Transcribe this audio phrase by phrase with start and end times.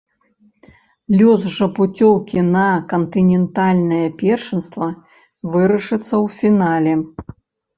[1.17, 2.63] Лёс жа пуцёўкі на
[2.95, 4.87] кантынентальнае першынства
[5.57, 6.93] вырашыцца ў фінале.